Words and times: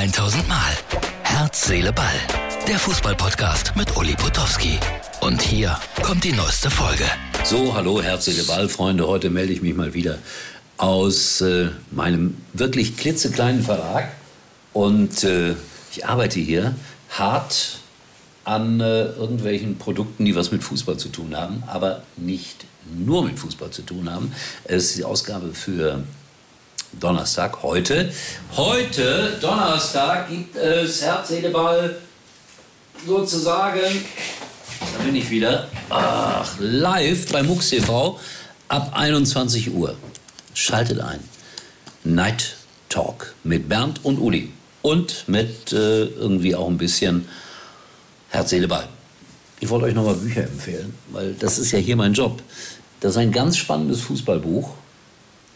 1000 0.00 0.48
Mal. 0.48 0.72
Herz, 1.24 1.66
Seele, 1.66 1.92
Ball. 1.92 2.06
Der 2.66 2.78
Fußballpodcast 2.78 3.76
mit 3.76 3.98
Uli 3.98 4.14
Potowski. 4.14 4.78
Und 5.20 5.42
hier 5.42 5.78
kommt 6.02 6.24
die 6.24 6.32
neueste 6.32 6.70
Folge. 6.70 7.04
So, 7.44 7.74
hallo, 7.74 8.00
Herz, 8.00 8.24
Seele, 8.24 8.44
Ball, 8.44 8.70
Freunde. 8.70 9.06
Heute 9.06 9.28
melde 9.28 9.52
ich 9.52 9.60
mich 9.60 9.74
mal 9.74 9.92
wieder 9.92 10.16
aus 10.78 11.42
äh, 11.42 11.68
meinem 11.90 12.38
wirklich 12.54 12.96
klitzekleinen 12.96 13.62
Verlag. 13.62 14.12
Und 14.72 15.22
äh, 15.22 15.54
ich 15.92 16.06
arbeite 16.06 16.40
hier 16.40 16.74
hart 17.10 17.80
an 18.44 18.80
äh, 18.80 19.02
irgendwelchen 19.02 19.76
Produkten, 19.76 20.24
die 20.24 20.34
was 20.34 20.50
mit 20.50 20.64
Fußball 20.64 20.96
zu 20.96 21.10
tun 21.10 21.36
haben, 21.36 21.62
aber 21.66 22.04
nicht 22.16 22.64
nur 22.96 23.22
mit 23.22 23.38
Fußball 23.38 23.68
zu 23.68 23.82
tun 23.82 24.10
haben. 24.10 24.32
Es 24.64 24.84
ist 24.84 24.96
die 24.96 25.04
Ausgabe 25.04 25.52
für 25.52 26.04
Donnerstag, 26.92 27.62
heute. 27.62 28.12
Heute, 28.56 29.38
Donnerstag, 29.40 30.28
gibt 30.28 30.56
es 30.56 31.02
Herz, 31.02 31.30
Ball 31.52 31.96
sozusagen, 33.06 33.80
da 34.80 35.04
bin 35.04 35.14
ich 35.14 35.30
wieder, 35.30 35.68
ach, 35.88 36.52
live 36.58 37.30
bei 37.30 37.42
MUX 37.42 37.70
TV 37.70 38.18
ab 38.68 38.90
21 38.92 39.72
Uhr. 39.72 39.94
Schaltet 40.52 41.00
ein. 41.00 41.20
Night 42.02 42.56
Talk 42.88 43.34
mit 43.44 43.68
Bernd 43.68 44.04
und 44.04 44.18
Uli. 44.18 44.52
Und 44.82 45.28
mit 45.28 45.72
äh, 45.72 46.04
irgendwie 46.06 46.56
auch 46.56 46.68
ein 46.68 46.78
bisschen 46.78 47.28
Herz, 48.30 48.52
Ball. 48.68 48.88
Ich 49.60 49.68
wollte 49.68 49.86
euch 49.86 49.94
nochmal 49.94 50.14
Bücher 50.14 50.44
empfehlen, 50.44 50.94
weil 51.12 51.34
das 51.34 51.58
ist 51.58 51.70
ja 51.70 51.78
hier 51.78 51.96
mein 51.96 52.14
Job. 52.14 52.42
Das 52.98 53.12
ist 53.12 53.18
ein 53.18 53.30
ganz 53.30 53.56
spannendes 53.56 54.00
Fußballbuch, 54.00 54.70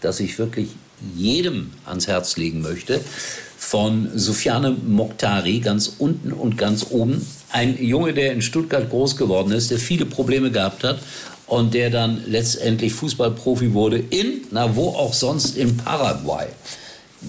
das 0.01 0.21
ich 0.21 0.39
wirklich 0.39 0.69
jedem 1.17 1.73
ans 1.87 2.07
Herz 2.07 2.37
legen 2.37 2.63
möchte. 2.63 3.01
Von 3.57 4.11
Sofiane 4.15 4.71
Mokhtari, 4.71 5.61
ganz 5.61 5.93
unten 5.99 6.33
und 6.33 6.59
ganz 6.59 6.87
oben. 6.91 7.27
Ein 7.51 7.83
Junge, 7.83 8.13
der 8.13 8.33
in 8.33 8.43
Stuttgart 8.43 8.91
groß 8.91 9.17
geworden 9.17 9.53
ist, 9.53 9.71
der 9.71 9.79
viele 9.79 10.07
Probleme 10.07 10.51
gehabt 10.51 10.85
hat 10.85 11.01
und 11.47 11.75
der 11.75 11.91
dann 11.91 12.23
letztendlich 12.27 12.93
Fußballprofi 12.93 13.73
wurde 13.73 13.99
in, 13.99 14.43
na 14.51 14.77
wo 14.77 14.89
auch 14.89 15.15
sonst, 15.15 15.57
in 15.57 15.77
Paraguay. 15.77 16.47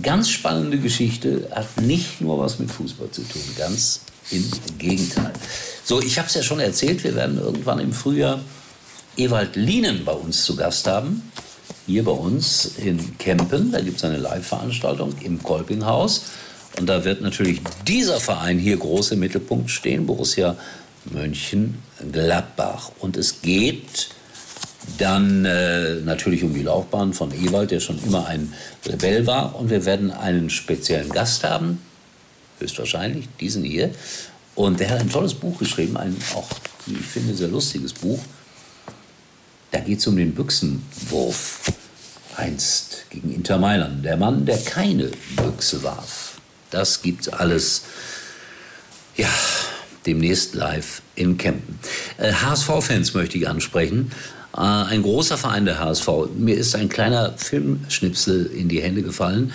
Ganz 0.01 0.29
spannende 0.29 0.77
Geschichte, 0.77 1.47
hat 1.51 1.81
nicht 1.81 2.19
nur 2.21 2.39
was 2.39 2.59
mit 2.59 2.69
Fußball 2.69 3.09
zu 3.11 3.21
tun, 3.21 3.41
ganz 3.57 4.01
im 4.31 4.43
Gegenteil. 4.77 5.31
So, 5.83 6.01
ich 6.01 6.17
habe 6.17 6.27
es 6.27 6.33
ja 6.33 6.43
schon 6.43 6.59
erzählt, 6.59 7.03
wir 7.03 7.15
werden 7.15 7.39
irgendwann 7.39 7.79
im 7.79 7.93
Frühjahr 7.93 8.41
Ewald 9.17 9.55
Lienen 9.55 10.03
bei 10.03 10.11
uns 10.11 10.43
zu 10.43 10.55
Gast 10.55 10.87
haben. 10.87 11.31
Hier 11.87 12.03
bei 12.03 12.11
uns 12.11 12.77
in 12.77 13.17
Kempen. 13.19 13.71
Da 13.71 13.79
gibt 13.79 13.97
es 13.97 14.03
eine 14.03 14.17
Live-Veranstaltung 14.17 15.13
im 15.23 15.41
Kolpinghaus. 15.43 16.23
Und 16.79 16.87
da 16.87 17.05
wird 17.05 17.21
natürlich 17.21 17.61
dieser 17.87 18.19
Verein 18.19 18.57
hier 18.57 18.77
groß 18.77 19.11
im 19.11 19.19
Mittelpunkt 19.19 19.69
stehen, 19.69 20.07
Borussia 20.07 20.57
Mönchengladbach. 21.05 22.91
Und 22.99 23.17
es 23.17 23.41
geht 23.41 24.09
dann 24.97 25.45
äh, 25.45 25.95
natürlich 25.95 26.43
um 26.43 26.53
die 26.53 26.63
Laufbahn 26.63 27.13
von 27.13 27.31
Ewald, 27.31 27.71
der 27.71 27.79
schon 27.79 28.01
immer 28.03 28.25
ein 28.25 28.53
Rebell 28.85 29.27
war. 29.27 29.55
Und 29.55 29.69
wir 29.69 29.85
werden 29.85 30.11
einen 30.11 30.49
speziellen 30.49 31.09
Gast 31.09 31.43
haben, 31.43 31.81
höchstwahrscheinlich, 32.59 33.27
diesen 33.39 33.63
hier. 33.63 33.91
Und 34.55 34.79
der 34.79 34.89
hat 34.89 35.01
ein 35.01 35.09
tolles 35.09 35.33
Buch 35.33 35.59
geschrieben, 35.59 35.97
ein 35.97 36.15
auch, 36.33 36.49
wie 36.85 36.93
ich 36.93 37.05
finde, 37.05 37.35
sehr 37.35 37.49
lustiges 37.49 37.93
Buch. 37.93 38.19
Da 39.75 39.81
geht 39.81 39.99
es 39.99 40.07
um 40.07 40.15
den 40.15 40.33
Büchsenwurf 40.33 41.63
einst 42.37 43.07
gegen 43.09 43.35
Inter 43.35 43.57
Mailand. 43.57 44.05
Der 44.05 44.15
Mann, 44.15 44.45
der 44.45 44.57
keine 44.57 45.11
Büchse 45.35 45.83
warf. 45.83 46.37
Das 46.71 47.01
gibt 47.01 47.33
alles, 47.33 47.81
ja, 49.17 49.27
demnächst 50.05 50.55
live 50.55 51.01
in 51.15 51.35
Kempen. 51.35 51.77
Äh, 52.17 52.31
HSV-Fans 52.31 53.15
möchte 53.15 53.37
ich 53.37 53.49
ansprechen. 53.49 54.13
Äh, 54.55 54.61
ein 54.61 55.03
großer 55.03 55.37
Verein 55.37 55.65
der 55.65 55.77
HSV. 55.77 56.07
Mir 56.37 56.55
ist 56.55 56.73
ein 56.73 56.87
kleiner 56.87 57.33
Filmschnipsel 57.37 58.45
in 58.45 58.69
die 58.69 58.81
Hände 58.81 59.01
gefallen 59.01 59.51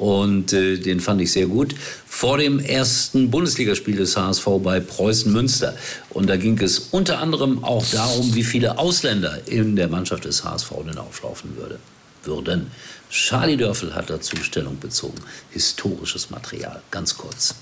und 0.00 0.54
äh, 0.54 0.78
den 0.78 0.98
fand 0.98 1.20
ich 1.20 1.30
sehr 1.30 1.46
gut. 1.46 1.74
Vor 2.06 2.38
dem 2.38 2.58
ersten 2.58 3.30
Bundesligaspiel 3.30 3.96
des 3.96 4.16
HSV 4.16 4.46
bei 4.62 4.80
Preußen 4.80 5.30
Münster. 5.30 5.76
Und 6.08 6.30
da 6.30 6.38
ging 6.38 6.58
es 6.58 6.78
unter 6.90 7.18
anderem 7.18 7.62
auch 7.62 7.84
darum, 7.92 8.34
wie 8.34 8.42
viele 8.42 8.78
Ausländer 8.78 9.46
in 9.46 9.76
der 9.76 9.88
Mannschaft 9.88 10.24
des 10.24 10.42
HSV 10.42 10.70
denn 10.86 10.96
auflaufen 10.96 11.54
würde, 11.58 11.78
würden. 12.24 12.70
Charlie 13.10 13.58
Dörfel 13.58 13.94
hat 13.94 14.08
dazu 14.08 14.36
Stellung 14.36 14.78
bezogen. 14.78 15.18
Historisches 15.50 16.30
Material, 16.30 16.80
ganz 16.90 17.18
kurz. 17.18 17.54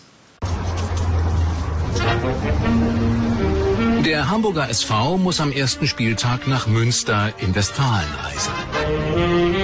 Der 4.04 4.30
Hamburger 4.30 4.68
SV 4.68 5.16
muss 5.16 5.40
am 5.40 5.50
ersten 5.50 5.88
Spieltag 5.88 6.46
nach 6.46 6.68
Münster 6.68 7.32
in 7.38 7.52
Westfalen 7.56 8.08
reisen. 8.22 9.57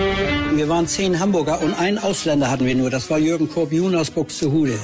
Wir 0.56 0.68
waren 0.68 0.86
zehn 0.86 1.18
Hamburger 1.18 1.60
und 1.62 1.74
einen 1.74 1.98
Ausländer 1.98 2.48
hatten 2.48 2.64
wir 2.64 2.76
nur. 2.76 2.88
Das 2.88 3.10
war 3.10 3.18
Jürgen 3.18 3.50
Korbiun 3.50 3.96
aus 3.96 4.08
Buxtehude. 4.08 4.78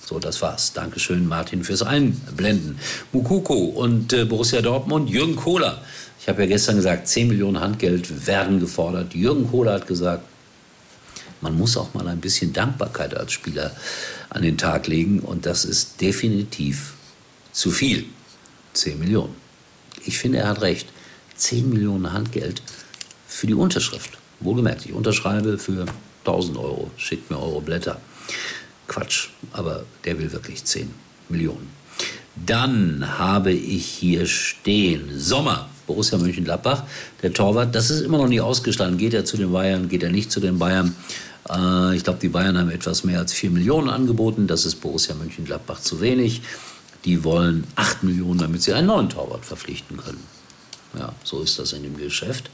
So, 0.00 0.18
das 0.18 0.40
war's. 0.40 0.72
Dankeschön, 0.72 1.26
Martin, 1.26 1.62
fürs 1.62 1.82
Einblenden. 1.82 2.78
Mukoko 3.12 3.54
und 3.54 4.14
äh, 4.14 4.24
Borussia 4.24 4.62
Dortmund, 4.62 5.10
Jürgen 5.10 5.36
Kohler. 5.36 5.82
Ich 6.18 6.26
habe 6.26 6.40
ja 6.42 6.48
gestern 6.48 6.76
gesagt, 6.76 7.06
10 7.06 7.28
Millionen 7.28 7.60
Handgeld 7.60 8.26
werden 8.26 8.60
gefordert. 8.60 9.12
Jürgen 9.14 9.50
Kohler 9.50 9.74
hat 9.74 9.86
gesagt, 9.86 10.22
man 11.42 11.54
muss 11.58 11.76
auch 11.76 11.92
mal 11.92 12.08
ein 12.08 12.20
bisschen 12.20 12.54
Dankbarkeit 12.54 13.14
als 13.14 13.32
Spieler 13.32 13.72
an 14.30 14.40
den 14.40 14.56
Tag 14.56 14.86
legen. 14.86 15.20
Und 15.20 15.44
das 15.44 15.66
ist 15.66 16.00
definitiv 16.00 16.94
zu 17.52 17.70
viel. 17.70 18.06
10 18.72 18.98
Millionen. 18.98 19.34
Ich 20.06 20.18
finde, 20.18 20.38
er 20.38 20.48
hat 20.48 20.62
recht. 20.62 20.88
10 21.36 21.68
Millionen 21.68 22.10
Handgeld 22.14 22.62
für 23.26 23.46
die 23.46 23.54
Unterschrift. 23.54 24.18
Wohlgemerkt, 24.40 24.86
ich 24.86 24.92
unterschreibe 24.92 25.58
für 25.58 25.86
1000 26.20 26.56
Euro, 26.58 26.90
schickt 26.96 27.30
mir 27.30 27.38
eure 27.38 27.60
Blätter. 27.60 28.00
Quatsch, 28.86 29.28
aber 29.52 29.84
der 30.04 30.18
will 30.18 30.32
wirklich 30.32 30.64
10 30.64 30.90
Millionen. 31.28 31.70
Dann 32.46 33.18
habe 33.18 33.52
ich 33.52 33.84
hier 33.84 34.26
stehen 34.26 35.10
Sommer, 35.18 35.68
Borussia 35.86 36.18
Mönchengladbach, 36.18 36.84
der 37.22 37.32
Torwart. 37.32 37.74
Das 37.74 37.90
ist 37.90 38.02
immer 38.02 38.18
noch 38.18 38.28
nicht 38.28 38.40
ausgestanden. 38.40 38.98
Geht 38.98 39.14
er 39.14 39.24
zu 39.24 39.36
den 39.36 39.52
Bayern, 39.52 39.88
geht 39.88 40.02
er 40.02 40.10
nicht 40.10 40.30
zu 40.30 40.40
den 40.40 40.58
Bayern? 40.58 40.94
Äh, 41.50 41.96
ich 41.96 42.04
glaube, 42.04 42.20
die 42.20 42.28
Bayern 42.28 42.56
haben 42.58 42.70
etwas 42.70 43.04
mehr 43.04 43.18
als 43.18 43.32
4 43.32 43.50
Millionen 43.50 43.88
angeboten. 43.88 44.46
Das 44.46 44.64
ist 44.64 44.76
Borussia 44.76 45.14
Mönchengladbach 45.14 45.80
zu 45.80 46.00
wenig. 46.00 46.42
Die 47.04 47.24
wollen 47.24 47.64
8 47.76 48.02
Millionen, 48.04 48.38
damit 48.38 48.62
sie 48.62 48.72
einen 48.72 48.86
neuen 48.86 49.08
Torwart 49.08 49.44
verpflichten 49.44 49.96
können. 49.96 50.22
Ja, 50.98 51.12
so 51.22 51.42
ist 51.42 51.58
das 51.58 51.72
in 51.72 51.82
dem 51.82 51.96
Geschäft. 51.96 52.50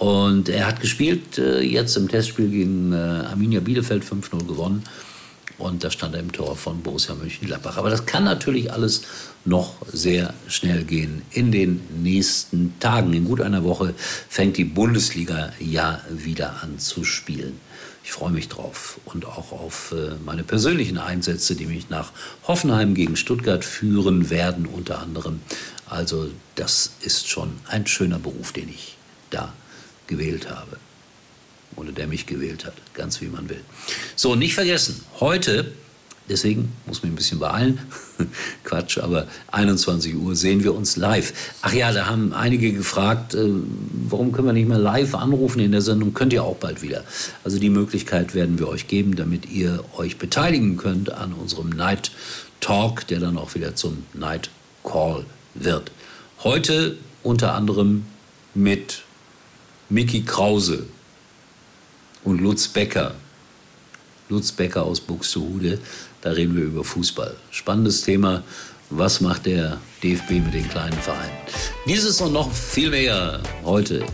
Und 0.00 0.48
er 0.48 0.66
hat 0.66 0.80
gespielt, 0.80 1.36
äh, 1.36 1.60
jetzt 1.60 1.94
im 1.98 2.08
Testspiel 2.08 2.48
gegen 2.48 2.94
äh, 2.94 2.96
Arminia 2.96 3.60
Bielefeld 3.60 4.02
5-0 4.02 4.46
gewonnen. 4.46 4.82
Und 5.58 5.84
da 5.84 5.90
stand 5.90 6.14
er 6.14 6.20
im 6.20 6.32
Tor 6.32 6.56
von 6.56 6.80
Borussia 6.80 7.14
Mönchengladbach. 7.14 7.76
Aber 7.76 7.90
das 7.90 8.06
kann 8.06 8.24
natürlich 8.24 8.72
alles 8.72 9.02
noch 9.44 9.74
sehr 9.92 10.32
schnell 10.48 10.84
gehen. 10.84 11.20
In 11.32 11.52
den 11.52 11.82
nächsten 12.02 12.80
Tagen, 12.80 13.12
in 13.12 13.26
gut 13.26 13.42
einer 13.42 13.62
Woche, 13.62 13.92
fängt 14.30 14.56
die 14.56 14.64
Bundesliga 14.64 15.52
ja 15.60 16.00
wieder 16.08 16.62
an 16.62 16.78
zu 16.78 17.04
spielen. 17.04 17.60
Ich 18.02 18.12
freue 18.12 18.32
mich 18.32 18.48
drauf 18.48 19.00
und 19.04 19.26
auch 19.26 19.52
auf 19.52 19.92
äh, 19.94 20.14
meine 20.24 20.44
persönlichen 20.44 20.96
Einsätze, 20.96 21.54
die 21.56 21.66
mich 21.66 21.90
nach 21.90 22.12
Hoffenheim 22.48 22.94
gegen 22.94 23.16
Stuttgart 23.16 23.66
führen 23.66 24.30
werden, 24.30 24.64
unter 24.64 25.00
anderem. 25.00 25.40
Also 25.84 26.30
das 26.54 26.92
ist 27.02 27.28
schon 27.28 27.52
ein 27.68 27.86
schöner 27.86 28.18
Beruf, 28.18 28.52
den 28.52 28.70
ich 28.70 28.96
da 29.28 29.52
gewählt 30.10 30.50
habe. 30.50 30.76
Oder 31.76 31.92
der 31.92 32.06
mich 32.06 32.26
gewählt 32.26 32.66
hat, 32.66 32.74
ganz 32.92 33.20
wie 33.22 33.28
man 33.28 33.48
will. 33.48 33.60
So, 34.16 34.34
nicht 34.34 34.54
vergessen, 34.54 35.02
heute, 35.20 35.72
deswegen 36.28 36.72
muss 36.84 37.02
mich 37.02 37.12
ein 37.12 37.14
bisschen 37.14 37.38
beeilen, 37.38 37.78
Quatsch, 38.64 38.98
aber 38.98 39.28
21 39.52 40.16
Uhr 40.16 40.34
sehen 40.34 40.64
wir 40.64 40.74
uns 40.74 40.96
live. 40.96 41.32
Ach 41.62 41.72
ja, 41.72 41.92
da 41.92 42.06
haben 42.06 42.34
einige 42.34 42.72
gefragt, 42.72 43.34
äh, 43.34 43.48
warum 44.08 44.32
können 44.32 44.48
wir 44.48 44.52
nicht 44.52 44.68
mal 44.68 44.80
live 44.80 45.14
anrufen 45.14 45.60
in 45.60 45.70
der 45.70 45.80
Sendung? 45.80 46.12
Könnt 46.12 46.32
ihr 46.32 46.42
auch 46.42 46.56
bald 46.56 46.82
wieder. 46.82 47.04
Also 47.44 47.58
die 47.58 47.70
Möglichkeit 47.70 48.34
werden 48.34 48.58
wir 48.58 48.68
euch 48.68 48.88
geben, 48.88 49.14
damit 49.14 49.48
ihr 49.48 49.84
euch 49.96 50.18
beteiligen 50.18 50.76
könnt 50.76 51.12
an 51.12 51.32
unserem 51.32 51.70
Night 51.70 52.10
Talk, 52.58 53.06
der 53.06 53.20
dann 53.20 53.38
auch 53.38 53.54
wieder 53.54 53.74
zum 53.76 54.04
Night 54.12 54.50
Call 54.82 55.24
wird. 55.54 55.92
Heute 56.42 56.96
unter 57.22 57.54
anderem 57.54 58.04
mit 58.54 59.02
Mickey 59.90 60.22
Krause 60.22 60.86
und 62.22 62.40
Lutz 62.40 62.68
Becker. 62.68 63.14
Lutz 64.28 64.52
Becker 64.52 64.84
aus 64.84 65.00
Buxtehude, 65.00 65.80
da 66.20 66.30
reden 66.30 66.56
wir 66.56 66.64
über 66.64 66.84
Fußball. 66.84 67.36
Spannendes 67.50 68.02
Thema, 68.02 68.44
was 68.90 69.20
macht 69.20 69.46
der 69.46 69.80
DFB 70.02 70.30
mit 70.30 70.54
den 70.54 70.68
kleinen 70.68 70.96
Vereinen? 71.00 71.36
Dieses 71.86 72.20
und 72.20 72.32
noch 72.32 72.52
viel 72.52 72.90
mehr 72.90 73.42
heute. 73.64 74.06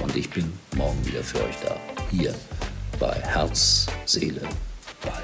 Und 0.00 0.16
ich 0.16 0.30
bin 0.30 0.50
morgen 0.76 1.04
wieder 1.04 1.22
für 1.22 1.44
euch 1.44 1.56
da. 1.62 1.76
Hier 2.10 2.34
bei 2.98 3.12
Herz, 3.12 3.86
Seele, 4.06 4.40
Ball. 5.02 5.22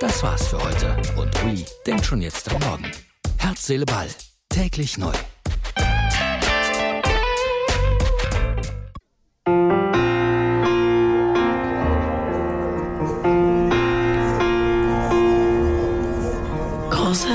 Das 0.00 0.22
war's 0.24 0.48
für 0.48 0.58
heute. 0.58 0.96
Und 1.16 1.30
Uli 1.44 1.64
denkt 1.86 2.04
schon 2.04 2.20
jetzt 2.20 2.50
am 2.52 2.60
Morgen. 2.62 2.90
Herz, 3.36 3.66
Seele, 3.66 3.84
Ball. 3.84 4.08
Täglich 4.48 4.98
neu. 4.98 5.12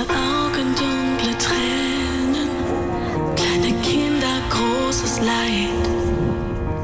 Augen 0.10 0.74
dunkle 0.76 1.38
Tränen, 1.38 2.50
kleine 3.36 3.82
Kinder 3.82 4.42
großes 4.50 5.20
Leid. 5.20 5.86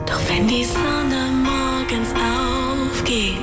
Doch 0.05 0.19
wenn 0.29 0.47
die 0.47 0.65
Sonne 0.65 1.31
morgens 1.43 2.09
aufgeht, 2.13 3.37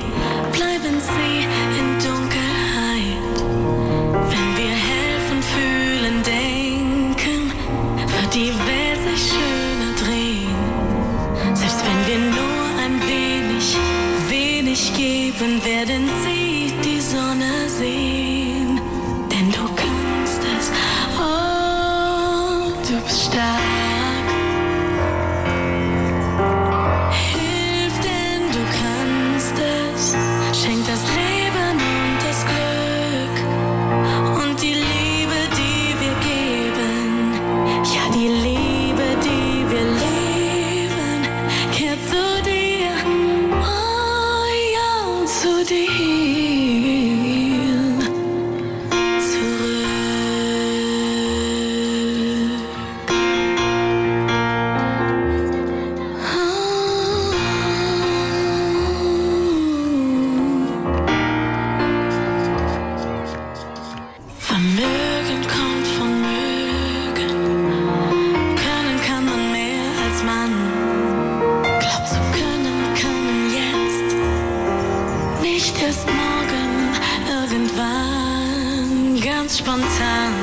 Jedes 75.79 76.05
Morgen 76.05 76.91
irgendwann 77.29 79.21
ganz 79.21 79.59
spontan 79.59 80.33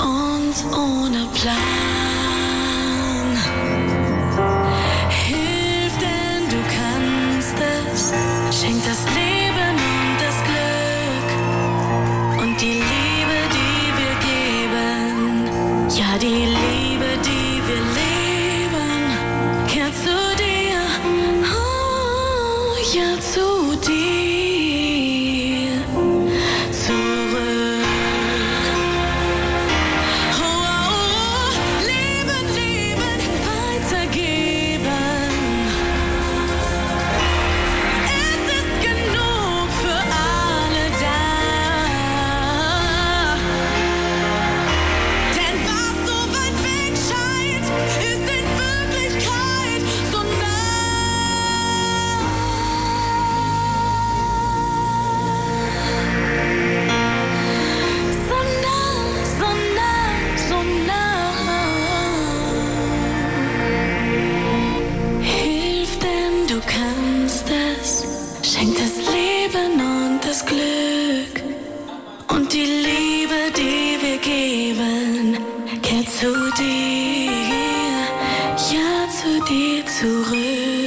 und 0.00 0.54
ohne 0.76 1.26
Plan. 1.34 1.58
Hilf, 5.10 5.92
denn 5.98 6.48
du 6.50 6.60
kannst 6.76 7.56
es, 7.92 8.12
schenk 8.60 8.82
das 8.84 9.04
Leben. 9.14 9.27
dir 79.48 79.86
zurück. 79.86 80.77